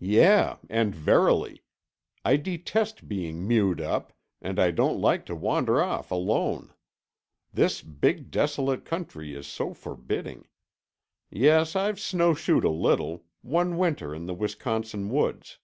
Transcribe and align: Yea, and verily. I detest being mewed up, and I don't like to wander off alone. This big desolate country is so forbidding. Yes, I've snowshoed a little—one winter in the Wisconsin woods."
Yea, 0.00 0.56
and 0.68 0.92
verily. 0.92 1.62
I 2.24 2.34
detest 2.34 3.06
being 3.06 3.46
mewed 3.46 3.80
up, 3.80 4.12
and 4.42 4.58
I 4.58 4.72
don't 4.72 5.00
like 5.00 5.24
to 5.26 5.36
wander 5.36 5.80
off 5.80 6.10
alone. 6.10 6.74
This 7.52 7.80
big 7.80 8.32
desolate 8.32 8.84
country 8.84 9.36
is 9.36 9.46
so 9.46 9.72
forbidding. 9.72 10.48
Yes, 11.30 11.76
I've 11.76 12.00
snowshoed 12.00 12.64
a 12.64 12.70
little—one 12.70 13.78
winter 13.78 14.12
in 14.12 14.26
the 14.26 14.34
Wisconsin 14.34 15.10
woods." 15.10 15.60